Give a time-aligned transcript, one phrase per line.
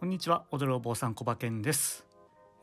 [0.00, 2.06] こんにちは、踊るお坊さんこばけんです。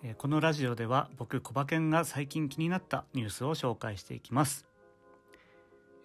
[0.02, 4.66] えーこのラジオでは僕こばけんが最近気になったニュースを紹介していきます。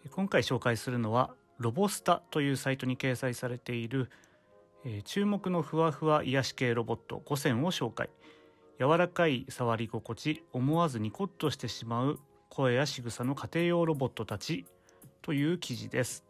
[0.04, 4.10] え今回紹介するのはロボスタというサイトに掲載されている、
[4.84, 8.11] えー注目のふわふわ癒し系ロボット5選を紹介。
[8.79, 12.21] 柔らかい触り心地、思わずニコッとしてしまう
[12.51, 14.67] 声や仕草の家庭用ロボットたち
[15.23, 16.27] という記事です。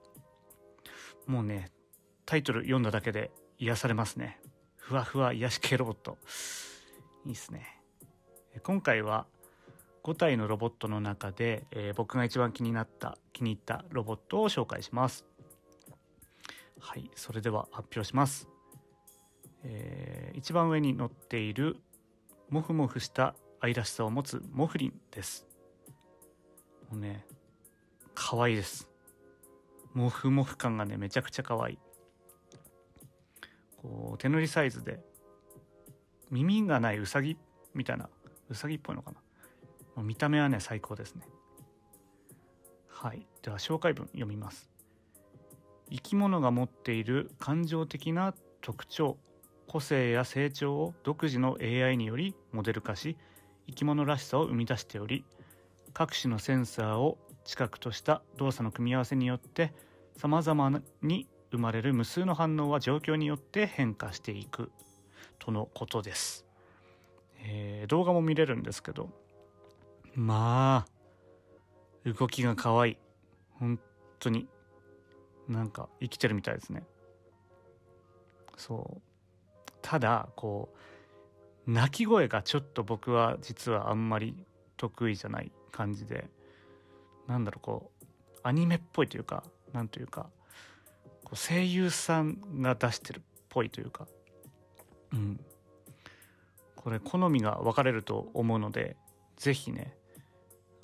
[1.27, 1.73] もうね、
[2.25, 4.39] タイトル読んだだけで癒されますね。
[4.93, 6.19] ふわふわ癒し系ロボット。
[7.25, 7.81] いいっすね。
[8.63, 9.27] 今回は
[10.05, 15.25] 5体のロボットの中で、えー僕が一番気になった、気に入ったロボットを紹介します。
[16.79, 18.51] はい、それでは発表します。
[19.65, 21.79] えー一番上に乗っている、
[22.51, 25.47] モフモフした愛らしさを持つモフリンです。
[26.91, 27.25] もうね、
[28.15, 28.91] 可愛いです。
[29.95, 31.79] モフモフ感がね、めちゃくちゃ可愛い。
[33.83, 35.01] こう、手塗りサイズで、
[36.31, 37.37] 耳がないウサギ
[37.75, 38.09] みたいな、
[38.49, 39.19] ウサギっぽいのかな。
[39.97, 41.27] もう見た目はね、最高ですね。
[42.89, 43.27] はい。
[43.43, 44.71] では、紹介文読みます。
[45.91, 49.19] 生き物が持っている感情的な特徴、
[49.67, 53.19] 個性や成長を独自の AI によりモデル化し、
[53.67, 55.25] 生き物らしさを生み出しており、
[55.93, 59.73] 各種のセンサーを知覚とした動作の組み合わせによって
[60.17, 64.73] 様々に生まれる無数の反応は状況によって変化していく。
[65.39, 66.47] とのことです、
[67.41, 69.11] えー動画も見れるんですけど
[70.15, 72.97] まあ動きが可愛い。
[73.59, 73.79] 本
[74.19, 74.49] 当に
[75.49, 76.85] なんか生きてるみたいですね。
[78.57, 79.03] そう。
[79.83, 80.69] ただこ
[81.67, 84.35] う鳴き声がちょっと僕は実はあんまり
[84.77, 86.29] 得意じゃない感じで
[87.27, 88.05] なんだろうこう
[88.43, 90.29] アニメっぽいというかなんというか
[91.33, 94.07] こう声優さんが出してるっぽいというか。
[95.15, 95.41] うん。
[96.77, 98.97] これ好みが分かれると思うので
[99.37, 99.95] ぜひね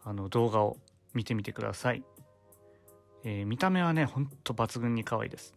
[0.04, 0.76] あの動画を
[1.12, 2.04] 見てみてください、
[3.24, 5.54] えー見た目はねほんと抜群に可愛いです。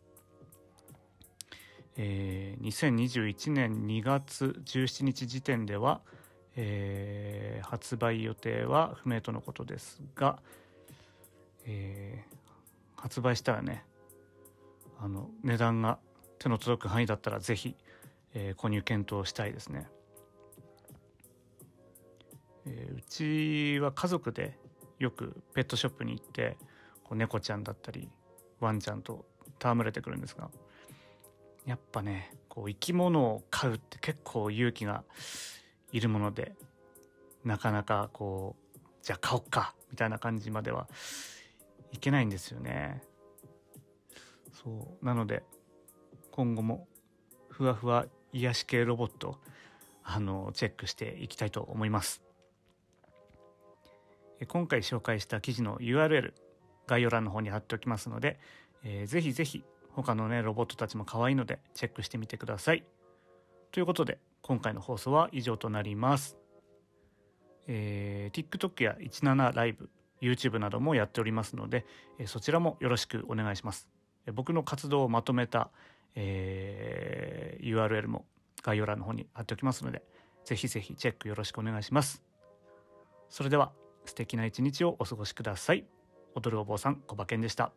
[1.96, 6.02] えー2021年2月17日時点では、
[6.56, 10.40] えー発売予定は不明とのことですが、
[11.66, 12.38] えー
[13.00, 13.86] 発売したらね
[15.02, 15.98] あの値段が
[16.38, 17.76] 手の届く範囲だったらぜひ、
[18.34, 19.88] えー購入検討したいですね、
[22.66, 24.58] えーうちは家族で
[25.00, 26.58] よくペットショップに行って
[27.04, 28.10] こう猫ちゃんだったり
[28.60, 29.26] ワンちゃんと
[29.60, 30.50] 戯れてくるんですが
[31.66, 35.04] やっぱねこう生き物を飼うって結構勇気が
[35.92, 36.54] いるもので
[37.44, 40.88] なかなかこうじゃあ買おっかみたいな感じまでは
[41.92, 43.02] いけないんですよね。
[44.52, 45.06] そう。
[45.06, 45.44] なので
[46.32, 46.88] 今後も
[47.50, 49.38] ふわふわ癒し系ロボット
[50.04, 52.22] あのチェックしていきたいと思います。
[54.48, 56.34] 今回紹介した記事の URL
[56.88, 58.40] 概要欄の方に貼っておきますので、
[58.84, 62.86] えーぜひぜひ他のねロボットたちも可愛いのでチェックしてみてください。
[63.72, 66.38] ということで今回の放送は以上となります。
[67.68, 69.90] えー TikTok や17ライブ
[70.22, 71.86] YouTube などもやっておりますので、
[72.18, 74.01] えーそちらもよろしくお願いします。
[74.28, 75.70] え僕の活動をまとめた、
[76.16, 78.26] えー URL も
[78.64, 80.02] 概要欄の方に貼っておきますので、
[80.46, 82.24] ぜひぜひチェックよろしくお願いします。
[83.30, 83.72] それでは
[84.06, 85.86] 素敵な一日をお過ごしください。
[86.36, 87.72] 踊るお坊さん、小馬健でした。